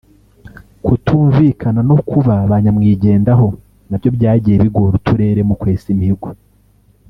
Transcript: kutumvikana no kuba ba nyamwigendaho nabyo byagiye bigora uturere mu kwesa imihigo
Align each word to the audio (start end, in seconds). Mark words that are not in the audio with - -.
kutumvikana 0.83 1.79
no 1.89 1.97
kuba 2.09 2.33
ba 2.49 2.57
nyamwigendaho 2.63 3.47
nabyo 3.89 4.09
byagiye 4.15 4.55
bigora 4.63 4.93
uturere 4.99 5.41
mu 5.49 5.55
kwesa 5.61 5.85
imihigo 5.93 6.29